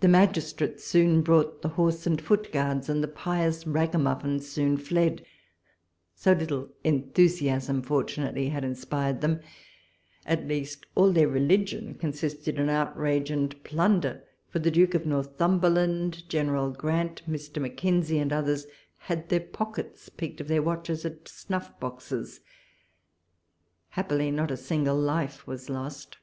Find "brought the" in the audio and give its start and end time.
1.20-1.68